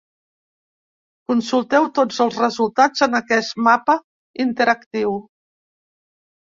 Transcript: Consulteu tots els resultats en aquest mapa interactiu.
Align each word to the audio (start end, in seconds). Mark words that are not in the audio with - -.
Consulteu 1.31 1.85
tots 1.99 2.21
els 2.25 2.39
resultats 2.45 3.07
en 3.09 3.21
aquest 3.21 3.55
mapa 3.69 4.01
interactiu. 4.49 5.19